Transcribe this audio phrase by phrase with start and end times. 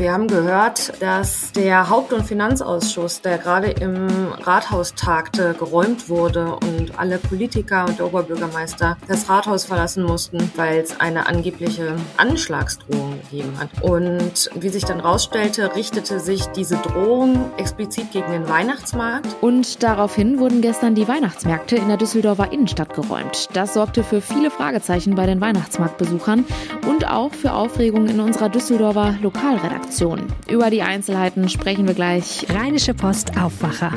[0.00, 6.54] Wir haben gehört, dass der Haupt- und Finanzausschuss, der gerade im Rathaus tagte, geräumt wurde
[6.54, 13.20] und alle Politiker und der Oberbürgermeister das Rathaus verlassen mussten, weil es eine angebliche Anschlagsdrohung
[13.24, 13.68] gegeben hat.
[13.82, 19.36] Und wie sich dann rausstellte, richtete sich diese Drohung explizit gegen den Weihnachtsmarkt.
[19.42, 23.50] Und daraufhin wurden gestern die Weihnachtsmärkte in der Düsseldorfer Innenstadt geräumt.
[23.52, 26.46] Das sorgte für viele Fragezeichen bei den Weihnachtsmarktbesuchern
[26.88, 29.89] und auch für Aufregung in unserer Düsseldorfer Lokalredaktion.
[29.90, 30.32] Redaktion.
[30.48, 32.46] Über die Einzelheiten sprechen wir gleich.
[32.48, 33.92] Rheinische Post Aufwacher.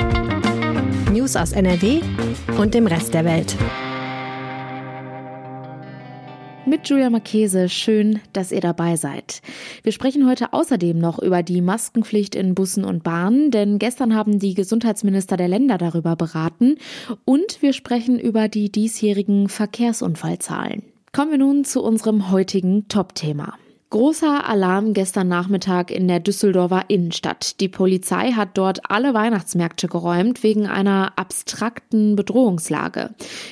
[1.11, 2.01] News aus NRW
[2.57, 3.55] und dem Rest der Welt.
[6.65, 9.43] Mit Julia Marchese, schön, dass ihr dabei seid.
[9.83, 14.39] Wir sprechen heute außerdem noch über die Maskenpflicht in Bussen und Bahnen, denn gestern haben
[14.39, 16.77] die Gesundheitsminister der Länder darüber beraten
[17.23, 20.81] und wir sprechen über die diesjährigen Verkehrsunfallzahlen.
[21.11, 23.53] Kommen wir nun zu unserem heutigen Top-Thema.
[23.93, 27.59] Großer Alarm gestern Nachmittag in der Düsseldorfer Innenstadt.
[27.59, 33.11] Die Polizei hat dort alle Weihnachtsmärkte geräumt wegen einer abstrakten Bedrohungslage.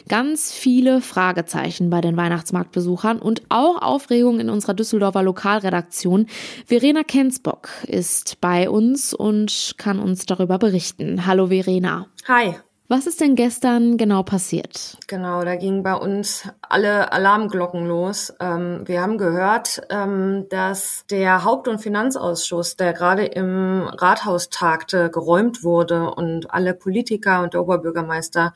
[0.09, 6.25] Ganz viele Fragezeichen bei den Weihnachtsmarktbesuchern und auch Aufregung in unserer Düsseldorfer Lokalredaktion.
[6.65, 11.27] Verena Kensbock ist bei uns und kann uns darüber berichten.
[11.27, 12.07] Hallo Verena.
[12.27, 12.55] Hi.
[12.91, 14.97] Was ist denn gestern genau passiert?
[15.07, 18.33] Genau, da gingen bei uns alle Alarmglocken los.
[18.41, 25.09] Ähm, wir haben gehört, ähm, dass der Haupt- und Finanzausschuss, der gerade im Rathaus tagte,
[25.09, 28.53] geräumt wurde und alle Politiker und der Oberbürgermeister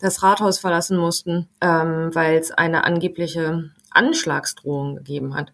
[0.00, 5.52] das Rathaus verlassen mussten, ähm, weil es eine angebliche Anschlagsdrohung gegeben hat.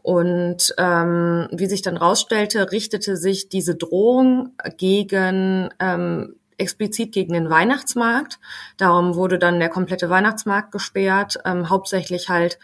[0.00, 7.50] Und ähm, wie sich dann rausstellte, richtete sich diese Drohung gegen ähm, explizit gegen den
[7.50, 8.38] Weihnachtsmarkt.
[8.76, 12.58] Darum wurde dann der komplette Weihnachtsmarkt gesperrt, ähm, hauptsächlich halt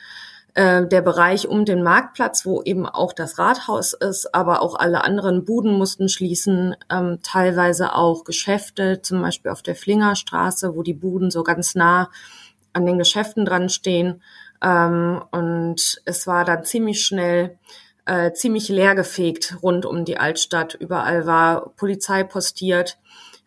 [0.54, 5.02] äh, der Bereich um den Marktplatz, wo eben auch das Rathaus ist, aber auch alle
[5.04, 10.94] anderen Buden mussten schließen, ähm, teilweise auch Geschäfte, zum Beispiel auf der Flingerstraße, wo die
[10.94, 12.10] Buden so ganz nah
[12.72, 14.22] an den Geschäften dran stehen.
[14.62, 17.58] Ähm, und es war dann ziemlich schnell
[18.06, 20.74] äh, ziemlich leergefegt rund um die Altstadt.
[20.74, 22.98] Überall war Polizei postiert.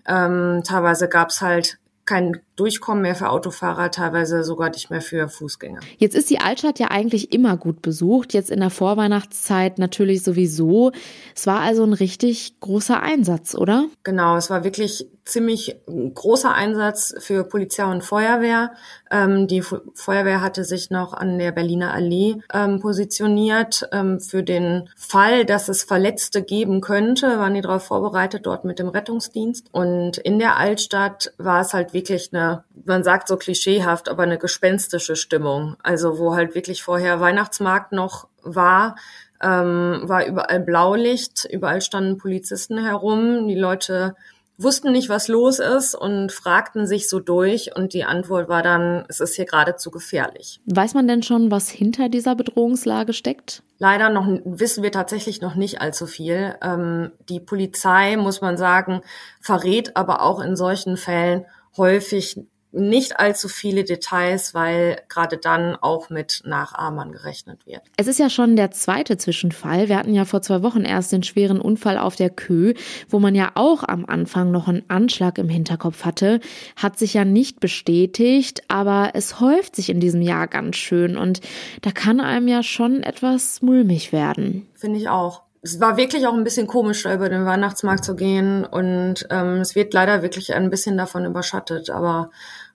[0.07, 5.79] Ähm, teilweise gab's halt kein Durchkommen mehr für Autofahrer, teilweise sogar nicht mehr für Fußgänger.
[5.97, 10.91] Jetzt ist die Altstadt ja eigentlich immer gut besucht, jetzt in der Vorweihnachtszeit natürlich sowieso.
[11.35, 13.85] Es war also ein richtig großer Einsatz, oder?
[14.03, 18.72] Genau, es war wirklich ziemlich großer Einsatz für Polizei und Feuerwehr.
[19.12, 23.88] Ähm, die Feuerwehr hatte sich noch an der Berliner Allee ähm, positioniert.
[23.91, 28.79] Ähm, für den Fall, dass es Verletzte geben könnte, waren die darauf vorbereitet, dort mit
[28.79, 29.68] dem Rettungsdienst.
[29.72, 34.38] Und in der Altstadt war es halt wirklich eine man sagt so klischeehaft, aber eine
[34.38, 35.75] gespenstische Stimmung.
[35.81, 38.96] Also wo halt wirklich vorher Weihnachtsmarkt noch war,
[39.41, 44.16] ähm, war überall Blaulicht, überall standen Polizisten herum, die Leute
[44.59, 49.06] wussten nicht, was los ist und fragten sich so durch und die Antwort war dann,
[49.07, 50.59] es ist hier geradezu gefährlich.
[50.66, 53.62] Weiß man denn schon, was hinter dieser Bedrohungslage steckt?
[53.78, 56.56] Leider noch wissen wir tatsächlich noch nicht allzu viel.
[56.63, 59.02] Ähm, die Polizei, muss man sagen,
[59.40, 61.46] verrät aber auch in solchen Fällen
[61.78, 62.38] häufig
[62.72, 67.82] nicht allzu viele Details, weil gerade dann auch mit Nachahmern gerechnet wird.
[67.96, 69.90] Es ist ja schon der zweite Zwischenfall.
[69.90, 72.74] Wir hatten ja vor zwei Wochen erst den schweren Unfall auf der Kö,
[73.10, 76.40] wo man ja auch am Anfang noch einen Anschlag im Hinterkopf hatte.
[76.76, 81.42] Hat sich ja nicht bestätigt, aber es häuft sich in diesem Jahr ganz schön und
[81.82, 84.68] da kann einem ja schon etwas mulmig werden.
[84.76, 88.16] Finde ich auch es war wirklich auch ein bisschen komisch, da über den Weihnachtsmarkt zu
[88.16, 92.31] gehen und ähm, es wird leider wirklich ein bisschen davon überschattet, aber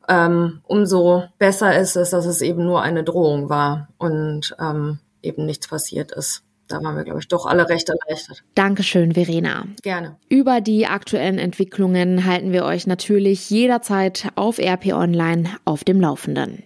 [0.09, 5.47] ähm, umso besser ist es, dass es eben nur eine Drohung war und ähm, eben
[5.47, 6.43] nichts passiert ist.
[6.69, 8.43] Da waren wir, glaube ich, doch alle recht erleichtert.
[8.54, 9.64] Dankeschön, Verena.
[9.82, 10.16] Gerne.
[10.28, 16.62] Über die aktuellen Entwicklungen halten wir euch natürlich jederzeit auf RP Online auf dem Laufenden.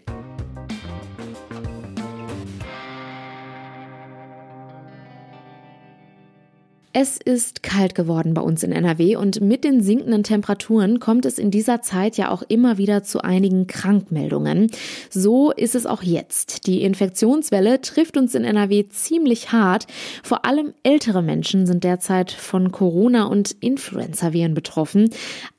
[6.99, 11.39] Es ist kalt geworden bei uns in NRW und mit den sinkenden Temperaturen kommt es
[11.39, 14.71] in dieser Zeit ja auch immer wieder zu einigen Krankmeldungen.
[15.11, 16.67] So ist es auch jetzt.
[16.67, 19.87] Die Infektionswelle trifft uns in NRW ziemlich hart.
[20.23, 25.11] Vor allem ältere Menschen sind derzeit von Corona und Influenza-Viren betroffen.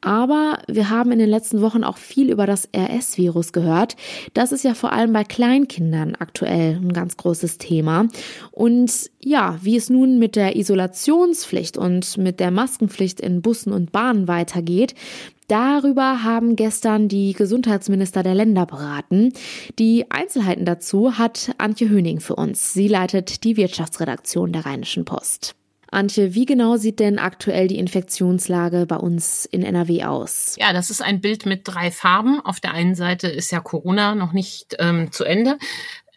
[0.01, 3.95] Aber wir haben in den letzten Wochen auch viel über das RS-Virus gehört.
[4.33, 8.07] Das ist ja vor allem bei Kleinkindern aktuell ein ganz großes Thema.
[8.49, 10.55] Und ja, wie es nun mit der
[11.27, 14.95] Isolationspflicht und mit der Maskenpflicht in Bussen und Bahnen weitergeht,
[15.49, 19.31] Darüber haben gestern die Gesundheitsminister der Länder beraten.
[19.79, 22.73] Die Einzelheiten dazu hat Antje Höning für uns.
[22.73, 25.55] Sie leitet die Wirtschaftsredaktion der Rheinischen Post.
[25.89, 30.57] Antje, wie genau sieht denn aktuell die Infektionslage bei uns in NRW aus?
[30.59, 32.41] Ja, das ist ein Bild mit drei Farben.
[32.41, 35.57] Auf der einen Seite ist ja Corona noch nicht ähm, zu Ende.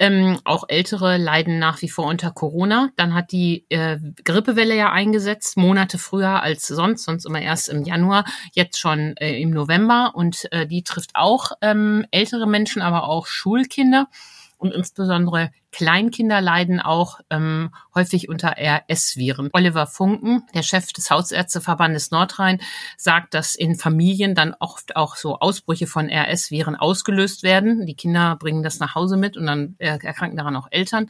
[0.00, 2.88] Ähm, auch Ältere leiden nach wie vor unter Corona.
[2.96, 7.84] Dann hat die äh, Grippewelle ja eingesetzt, Monate früher als sonst, sonst immer erst im
[7.84, 8.24] Januar,
[8.54, 10.12] jetzt schon äh, im November.
[10.14, 14.08] Und äh, die trifft auch ähm, ältere Menschen, aber auch Schulkinder
[14.56, 19.50] und insbesondere Kleinkinder leiden auch ähm, häufig unter RS-Viren.
[19.52, 22.60] Oliver Funken, der Chef des Hausärzteverbandes Nordrhein,
[22.96, 27.86] sagt, dass in Familien dann oft auch so Ausbrüche von RS-Viren ausgelöst werden.
[27.86, 31.08] Die Kinder bringen das nach Hause mit und dann äh, erkranken daran auch Eltern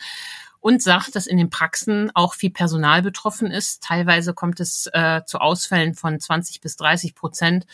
[0.60, 3.82] und sagt, dass in den Praxen auch viel Personal betroffen ist.
[3.82, 7.66] Teilweise kommt es äh, zu Ausfällen von 20 bis 30 Prozent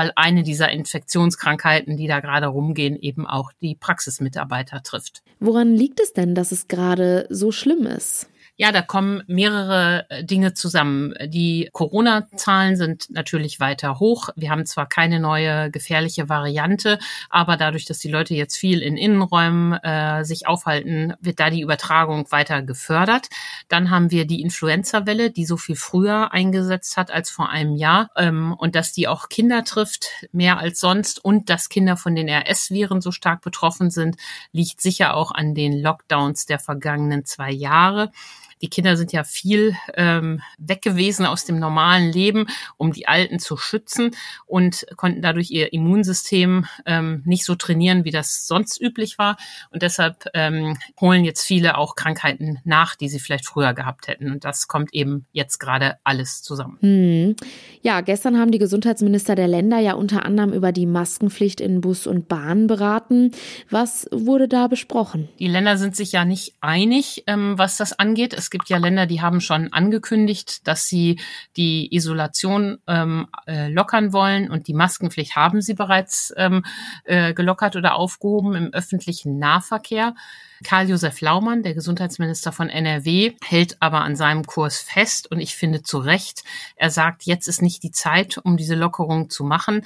[0.00, 5.22] weil eine dieser Infektionskrankheiten, die da gerade rumgehen, eben auch die Praxismitarbeiter trifft.
[5.40, 8.30] Woran liegt es denn, dass es gerade so schlimm ist?
[8.60, 11.14] Ja, da kommen mehrere äh, Dinge zusammen.
[11.24, 14.28] Die Corona-Zahlen sind natürlich weiter hoch.
[14.36, 16.98] Wir haben zwar keine neue gefährliche Variante,
[17.30, 21.62] aber dadurch, dass die Leute jetzt viel in Innenräumen äh, sich aufhalten, wird da die
[21.62, 23.28] Übertragung weiter gefördert.
[23.68, 28.10] Dann haben wir die Influenza-Welle, die so viel früher eingesetzt hat als vor einem Jahr
[28.14, 32.28] ähm, und dass die auch Kinder trifft, mehr als sonst und dass Kinder von den
[32.28, 34.16] RS-Viren so stark betroffen sind,
[34.52, 38.12] liegt sicher auch an den Lockdowns der vergangenen zwei Jahre.
[38.62, 42.46] Die Kinder sind ja viel ähm, weg gewesen aus dem normalen Leben,
[42.76, 44.10] um die Alten zu schützen
[44.46, 49.36] und konnten dadurch ihr Immunsystem ähm, nicht so trainieren, wie das sonst üblich war.
[49.70, 54.30] Und deshalb ähm, holen jetzt viele auch Krankheiten nach, die sie vielleicht früher gehabt hätten.
[54.30, 56.78] Und das kommt eben jetzt gerade alles zusammen.
[56.80, 57.36] Hm.
[57.82, 62.06] Ja, gestern haben die Gesundheitsminister der Länder ja unter anderem über die Maskenpflicht in Bus
[62.06, 63.32] und Bahn beraten.
[63.70, 65.28] Was wurde da besprochen?
[65.38, 68.34] Die Länder sind sich ja nicht einig, ähm, was das angeht.
[68.34, 71.20] Es gibt ja Länder, die haben schon angekündigt, dass sie
[71.56, 76.64] die Isolation ähm, äh, lockern wollen und die Maskenpflicht haben sie bereits ähm,
[77.04, 80.14] äh, gelockert oder aufgehoben im öffentlichen Nahverkehr.
[80.62, 85.82] Karl-Josef Laumann, der Gesundheitsminister von NRW, hält aber an seinem Kurs fest und ich finde
[85.82, 86.44] zu Recht.
[86.76, 89.84] Er sagt, jetzt ist nicht die Zeit, um diese Lockerung zu machen.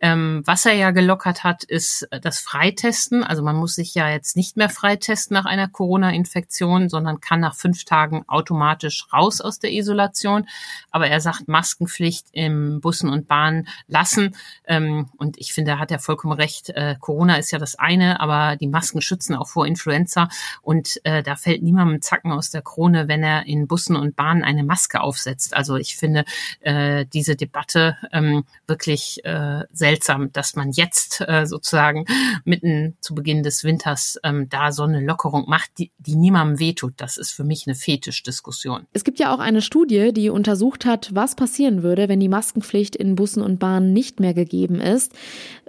[0.00, 3.22] Ähm, was er ja gelockert hat, ist das Freitesten.
[3.22, 7.54] Also man muss sich ja jetzt nicht mehr freitesten nach einer Corona-Infektion, sondern kann nach
[7.54, 10.46] fünf Tagen automatisch raus aus der Isolation.
[10.90, 14.36] Aber er sagt Maskenpflicht im Bussen und Bahnen lassen.
[14.66, 16.70] Ähm, und ich finde, da hat er vollkommen recht.
[16.70, 20.28] Äh, Corona ist ja das eine, aber die Masken schützen auch vor Influenza Influencer
[20.62, 24.42] und äh, da fällt niemandem Zacken aus der Krone, wenn er in Bussen und Bahnen
[24.42, 25.54] eine Maske aufsetzt.
[25.54, 26.24] Also ich finde
[26.60, 32.04] äh, diese Debatte ähm, wirklich äh, seltsam, dass man jetzt äh, sozusagen
[32.44, 36.94] mitten zu Beginn des Winters ähm, da so eine Lockerung macht, die, die niemandem wehtut.
[36.96, 38.86] Das ist für mich eine Fetischdiskussion.
[38.92, 42.96] Es gibt ja auch eine Studie, die untersucht hat, was passieren würde, wenn die Maskenpflicht
[42.96, 45.12] in Bussen und Bahnen nicht mehr gegeben ist.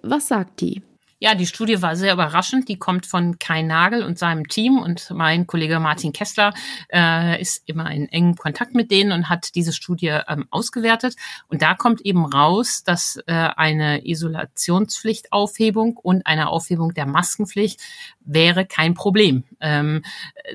[0.02, 0.82] Was sagt die?
[1.26, 2.70] Ja, die Studie war sehr überraschend.
[2.70, 6.54] Die kommt von Kai Nagel und seinem Team und mein Kollege Martin Kessler
[6.94, 11.16] äh, ist immer in engem Kontakt mit denen und hat diese Studie ähm, ausgewertet.
[11.48, 17.82] Und da kommt eben raus, dass äh, eine Isolationspflichtaufhebung und eine Aufhebung der Maskenpflicht
[18.20, 20.04] wäre kein Problem, ähm,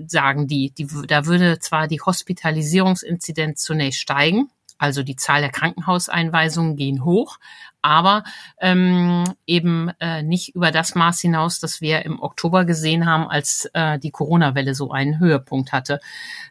[0.06, 0.70] sagen die.
[0.70, 0.87] die.
[1.08, 7.39] Da würde zwar die Hospitalisierungsinzidenz zunächst steigen, also die Zahl der Krankenhauseinweisungen gehen hoch,
[7.82, 8.25] aber
[8.60, 13.69] ähm, eben äh, nicht über das Maß hinaus, das wir im Oktober gesehen haben, als
[13.75, 16.01] äh, die Corona-Welle so einen Höhepunkt hatte.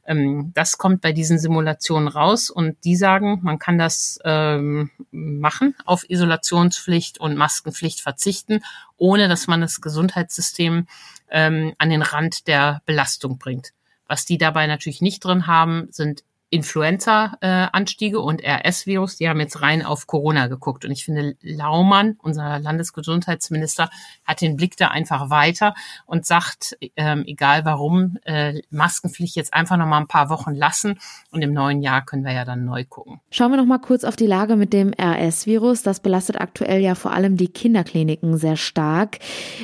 [0.05, 5.75] Ähm, das kommt bei diesen Simulationen raus und die sagen, man kann das ähm, machen,
[5.85, 8.61] auf Isolationspflicht und Maskenpflicht verzichten,
[8.97, 10.85] ohne dass man das Gesundheitssystem
[11.31, 13.73] ähm, an den Rand der Belastung bringt.
[14.07, 19.83] Was die dabei natürlich nicht drin haben, sind Influenza-Anstiege und RS-Virus, die haben jetzt rein
[19.83, 20.85] auf Corona geguckt.
[20.85, 23.89] Und ich finde, Laumann, unser Landesgesundheitsminister,
[24.25, 25.75] hat den Blick da einfach weiter
[26.05, 30.99] und sagt, ähm, egal warum, äh, Maskenpflicht jetzt einfach noch mal ein paar Wochen lassen
[31.31, 33.19] und im neuen Jahr können wir ja dann neu gucken.
[33.31, 35.83] Schauen wir noch mal kurz auf die Lage mit dem RS-Virus.
[35.83, 39.19] Das belastet aktuell ja vor allem die Kinderkliniken sehr stark.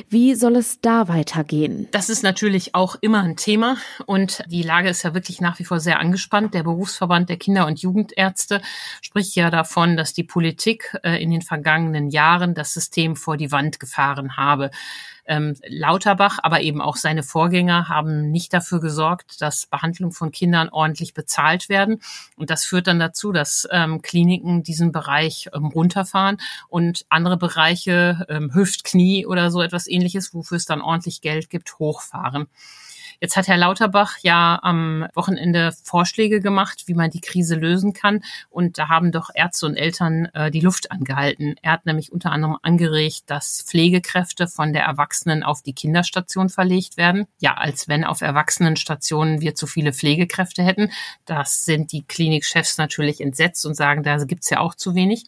[0.08, 1.88] Wie soll es da weitergehen?
[1.90, 3.76] Das ist natürlich auch immer ein Thema
[4.06, 6.54] und die Lage ist ja wirklich nach wie vor sehr angespannt.
[6.54, 8.60] Der Berufsverband der Kinder- und Jugendärzte
[9.00, 13.50] spricht ja davon, dass die Politik äh, in den vergangenen Jahren das System vor die
[13.50, 14.70] Wand gefahren habe.
[15.26, 20.68] Ähm, Lauterbach, aber eben auch seine Vorgänger haben nicht dafür gesorgt, dass Behandlung von Kindern
[20.68, 22.00] ordentlich bezahlt werden.
[22.36, 26.36] Und das führt dann dazu, dass ähm, Kliniken diesen Bereich ähm, runterfahren
[26.68, 31.50] und andere Bereiche, ähm, Hüft, Knie oder so etwas ähnliches, wofür es dann ordentlich Geld
[31.50, 32.46] gibt, hochfahren.
[33.20, 38.22] Jetzt hat Herr Lauterbach ja am Wochenende Vorschläge gemacht, wie man die Krise lösen kann.
[38.50, 41.56] Und da haben doch Ärzte und Eltern äh, die Luft angehalten.
[41.62, 46.96] Er hat nämlich unter anderem angeregt, dass Pflegekräfte von der Erwachsenen auf die Kinderstation verlegt
[46.96, 47.26] werden.
[47.40, 50.90] Ja, als wenn auf Erwachsenenstationen wir zu viele Pflegekräfte hätten.
[51.24, 55.24] Das sind die Klinikchefs natürlich entsetzt und sagen, da gibt's ja auch zu wenig.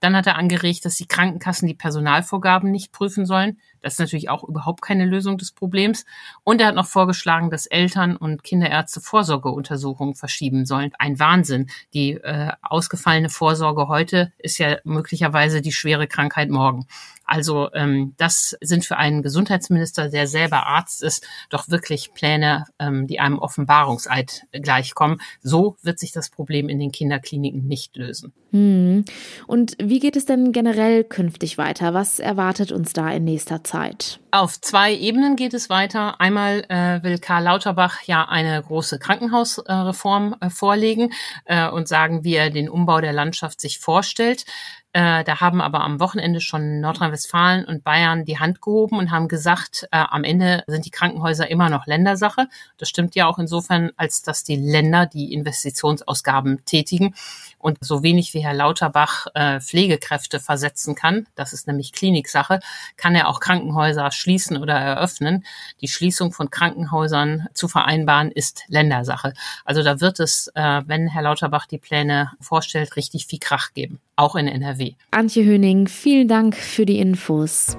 [0.00, 3.58] Dann hat er angeregt, dass die Krankenkassen die Personalvorgaben nicht prüfen sollen.
[3.82, 6.04] Das ist natürlich auch überhaupt keine Lösung des Problems.
[6.44, 10.92] Und er hat noch vorgeschlagen, dass Eltern und Kinderärzte Vorsorgeuntersuchungen verschieben sollen.
[10.98, 11.68] Ein Wahnsinn.
[11.94, 16.86] Die äh, ausgefallene Vorsorge heute ist ja möglicherweise die schwere Krankheit morgen.
[17.30, 23.06] Also ähm, das sind für einen Gesundheitsminister, der selber Arzt ist, doch wirklich Pläne, ähm,
[23.06, 25.20] die einem Offenbarungseid gleichkommen.
[25.40, 28.32] So wird sich das Problem in den Kinderkliniken nicht lösen.
[28.50, 29.04] Hm.
[29.46, 31.94] Und wie geht es denn generell künftig weiter?
[31.94, 33.69] Was erwartet uns da in nächster Zeit?
[33.70, 34.18] Zeit.
[34.32, 36.20] Auf zwei Ebenen geht es weiter.
[36.20, 41.12] Einmal äh, will Karl Lauterbach ja eine große Krankenhausreform äh, vorlegen
[41.46, 44.44] äh, und sagen, wie er den Umbau der Landschaft sich vorstellt.
[44.92, 49.28] Äh, da haben aber am Wochenende schon Nordrhein-Westfalen und Bayern die Hand gehoben und haben
[49.28, 52.48] gesagt, äh, am Ende sind die Krankenhäuser immer noch Ländersache.
[52.76, 57.14] Das stimmt ja auch insofern, als dass die Länder die Investitionsausgaben tätigen
[57.58, 62.58] und so wenig wie Herr Lauterbach äh, Pflegekräfte versetzen kann, das ist nämlich Kliniksache,
[62.96, 65.44] kann er auch Krankenhäuser schließen oder eröffnen.
[65.80, 69.32] Die Schließung von Krankenhäusern zu vereinbaren ist Ländersache.
[69.64, 74.00] Also da wird es, äh, wenn Herr Lauterbach die Pläne vorstellt, richtig viel Krach geben,
[74.16, 74.94] auch in NRW.
[75.10, 77.76] Antje Höning, vielen Dank für die Infos.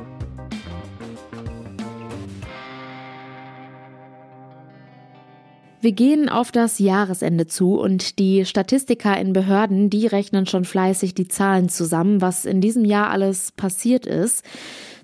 [5.84, 11.16] Wir gehen auf das Jahresende zu und die Statistiker in Behörden, die rechnen schon fleißig
[11.16, 14.44] die Zahlen zusammen, was in diesem Jahr alles passiert ist.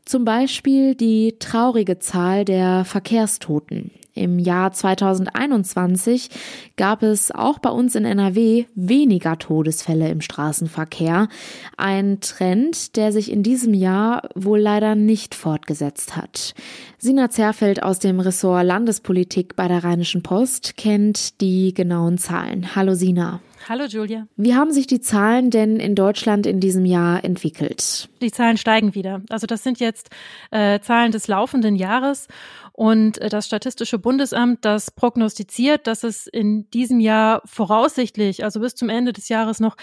[0.07, 3.91] Zum Beispiel die traurige Zahl der Verkehrstoten.
[4.13, 6.29] Im Jahr 2021
[6.77, 11.27] gab es auch bei uns in NRW weniger Todesfälle im Straßenverkehr.
[11.75, 16.53] Ein Trend, der sich in diesem Jahr wohl leider nicht fortgesetzt hat.
[16.97, 22.77] Sina Zerfeld aus dem Ressort Landespolitik bei der Rheinischen Post kennt die genauen Zahlen.
[22.77, 23.41] Hallo Sina.
[23.69, 24.27] Hallo Julia.
[24.37, 28.07] Wie haben sich die Zahlen denn in Deutschland in diesem Jahr entwickelt?
[28.21, 29.21] Die Zahlen steigen wieder.
[29.29, 30.09] Also das sind jetzt
[30.51, 32.29] äh, Zahlen des laufenden Jahres
[32.77, 38.75] und äh, das Statistische Bundesamt, das prognostiziert, dass es in diesem Jahr voraussichtlich, also bis
[38.75, 39.75] zum Ende des Jahres noch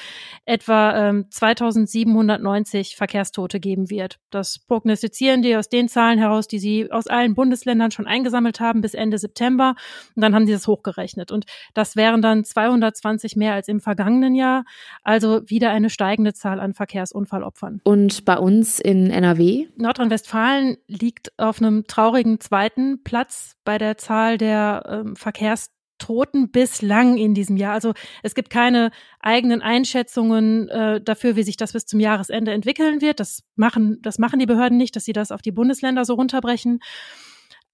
[0.44, 4.20] etwa ähm, 2790 Verkehrstote geben wird.
[4.30, 8.80] Das prognostizieren die aus den Zahlen heraus, die sie aus allen Bundesländern schon eingesammelt haben
[8.80, 9.74] bis Ende September.
[10.14, 11.32] Und dann haben sie das hochgerechnet.
[11.32, 14.64] Und das wären dann 220 mehr als im vergangenen Jahr.
[15.02, 17.80] Also wieder eine steigende Zahl an Verkehrsunfallopfern.
[17.82, 19.66] Und bei uns in NRW?
[19.78, 27.17] Nordrhein-Westfalen liegt auf einem traurigen zweiten zweiten Platz bei der Zahl der ähm, Verkehrstoten bislang
[27.17, 27.73] in diesem Jahr.
[27.73, 33.00] Also es gibt keine eigenen Einschätzungen äh, dafür, wie sich das bis zum Jahresende entwickeln
[33.00, 33.21] wird.
[33.21, 36.81] Das machen, das machen die Behörden nicht, dass sie das auf die Bundesländer so runterbrechen.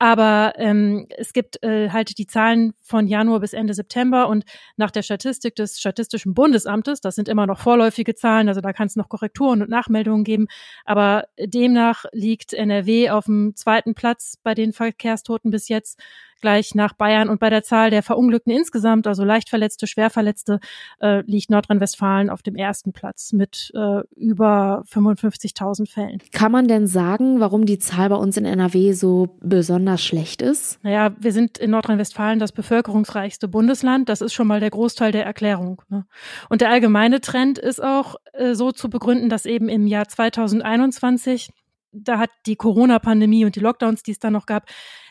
[0.02, 4.44] Aber ähm, es gibt äh, halt die Zahlen von Januar bis Ende September und
[4.78, 8.86] nach der Statistik des Statistischen Bundesamtes, das sind immer noch vorläufige Zahlen, also da kann
[8.86, 10.46] es noch Korrekturen und Nachmeldungen geben,
[10.86, 16.00] aber demnach liegt NRW auf dem zweiten Platz bei den Verkehrstoten bis jetzt
[16.40, 17.28] gleich nach Bayern.
[17.28, 20.60] Und bei der Zahl der Verunglückten insgesamt, also Leichtverletzte, Schwerverletzte,
[21.00, 26.18] äh, liegt Nordrhein-Westfalen auf dem ersten Platz mit äh, über 55.000 Fällen.
[26.32, 30.82] Kann man denn sagen, warum die Zahl bei uns in NRW so besonders schlecht ist?
[30.82, 34.08] Naja, wir sind in Nordrhein-Westfalen das bevölkerungsreichste Bundesland.
[34.08, 35.82] Das ist schon mal der Großteil der Erklärung.
[35.88, 36.06] Ne?
[36.48, 41.50] Und der allgemeine Trend ist auch äh, so zu begründen, dass eben im Jahr 2021
[41.92, 44.66] da hat die Corona-Pandemie und die Lockdowns, die es da noch gab,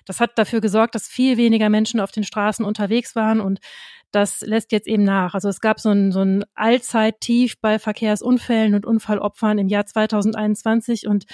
[0.05, 3.59] das hat dafür gesorgt, dass viel weniger Menschen auf den Straßen unterwegs waren und
[4.11, 5.33] das lässt jetzt eben nach.
[5.33, 11.07] Also es gab so ein, so ein Allzeittief bei Verkehrsunfällen und Unfallopfern im Jahr 2021
[11.07, 11.25] und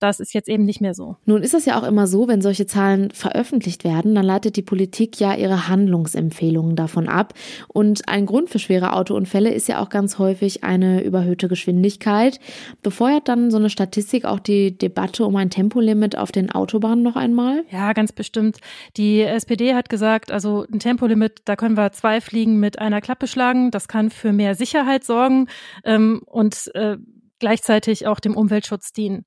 [0.00, 1.16] das ist jetzt eben nicht mehr so.
[1.26, 4.62] Nun ist es ja auch immer so, wenn solche Zahlen veröffentlicht werden, dann leitet die
[4.62, 7.34] Politik ja ihre Handlungsempfehlungen davon ab.
[7.68, 12.40] Und ein Grund für schwere Autounfälle ist ja auch ganz häufig eine überhöhte Geschwindigkeit.
[12.82, 17.16] Befeuert dann so eine Statistik auch die Debatte um ein Tempolimit auf den Autobahnen noch
[17.16, 17.64] einmal?
[17.70, 18.56] Ja, ganz bestimmt.
[18.96, 23.26] Die SPD hat gesagt, also ein Tempolimit, da können wir zwei Fliegen mit einer Klappe
[23.26, 23.70] schlagen.
[23.70, 25.48] Das kann für mehr Sicherheit sorgen
[25.84, 26.96] ähm, und äh,
[27.38, 29.24] gleichzeitig auch dem Umweltschutz dienen.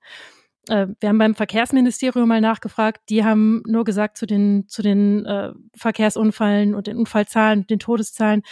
[0.70, 3.02] Äh, wir haben beim Verkehrsministerium mal nachgefragt.
[3.10, 8.44] Die haben nur gesagt zu den, zu den äh, Verkehrsunfällen und den Unfallzahlen, den Todeszahlen,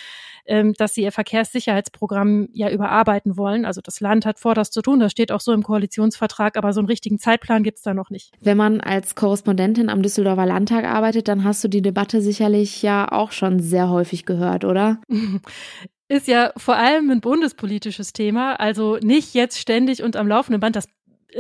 [0.46, 3.66] ähm, dass sie ihr Verkehrssicherheitsprogramm ja überarbeiten wollen.
[3.66, 5.00] Also das Land hat vor, das zu tun.
[5.00, 8.34] Das steht auch so im Koalitionsvertrag, aber so einen richtigen Zeitplan gibt's da noch nicht.
[8.42, 13.12] Wenn man als Korrespondentin am Düsseldorfer Landtag arbeitet, dann hast du die Debatte sicherlich ja
[13.12, 15.02] auch schon sehr häufig gehört, oder?
[16.12, 20.76] ist ja vor allem ein bundespolitisches Thema, also nicht jetzt ständig und am laufenden Band.
[20.76, 20.90] Das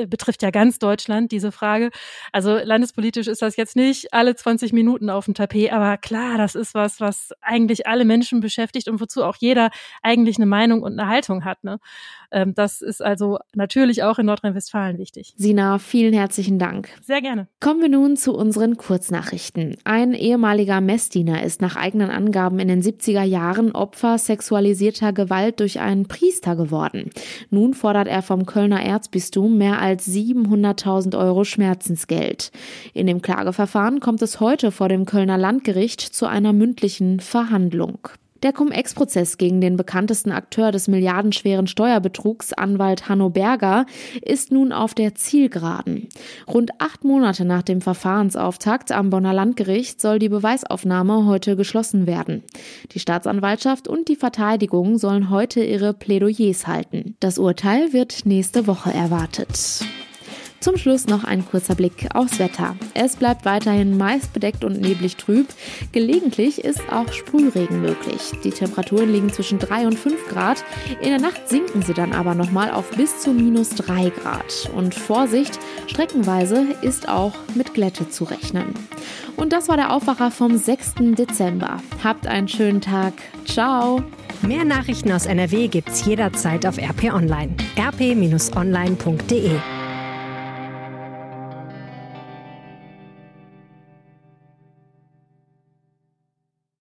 [0.07, 1.89] betrifft ja ganz Deutschland, diese Frage.
[2.31, 6.55] Also landespolitisch ist das jetzt nicht alle 20 Minuten auf dem Tapet, aber klar, das
[6.55, 9.69] ist was, was eigentlich alle Menschen beschäftigt und wozu auch jeder
[10.01, 11.63] eigentlich eine Meinung und eine Haltung hat.
[11.63, 11.79] Ne?
[12.31, 15.33] Ähm, das ist also natürlich auch in Nordrhein-Westfalen wichtig.
[15.37, 16.89] Sina, vielen herzlichen Dank.
[17.01, 17.47] Sehr gerne.
[17.59, 19.77] Kommen wir nun zu unseren Kurznachrichten.
[19.83, 25.79] Ein ehemaliger Messdiener ist nach eigenen Angaben in den 70er Jahren Opfer sexualisierter Gewalt durch
[25.79, 27.09] einen Priester geworden.
[27.49, 32.51] Nun fordert er vom Kölner Erzbistum mehr als 700.000 Euro Schmerzensgeld.
[32.93, 38.09] In dem Klageverfahren kommt es heute vor dem Kölner Landgericht zu einer mündlichen Verhandlung.
[38.43, 43.85] Der Cum-Ex-Prozess gegen den bekanntesten Akteur des milliardenschweren Steuerbetrugs, Anwalt Hanno Berger,
[44.23, 46.09] ist nun auf der Zielgeraden.
[46.47, 52.43] Rund acht Monate nach dem Verfahrensauftakt am Bonner Landgericht soll die Beweisaufnahme heute geschlossen werden.
[52.93, 57.15] Die Staatsanwaltschaft und die Verteidigung sollen heute ihre Plädoyers halten.
[57.19, 59.83] Das Urteil wird nächste Woche erwartet.
[60.61, 62.75] Zum Schluss noch ein kurzer Blick aufs Wetter.
[62.93, 65.47] Es bleibt weiterhin meist bedeckt und neblig trüb.
[65.91, 68.31] Gelegentlich ist auch Sprühregen möglich.
[68.43, 70.63] Die Temperaturen liegen zwischen 3 und 5 Grad.
[71.01, 74.69] In der Nacht sinken sie dann aber nochmal auf bis zu minus 3 Grad.
[74.75, 78.75] Und Vorsicht, streckenweise ist auch mit Glätte zu rechnen.
[79.37, 80.93] Und das war der Aufwacher vom 6.
[81.17, 81.77] Dezember.
[82.03, 83.13] Habt einen schönen Tag.
[83.45, 84.03] Ciao.
[84.43, 87.55] Mehr Nachrichten aus NRW gibt's jederzeit auf RP Online.
[87.79, 89.59] rp-online.de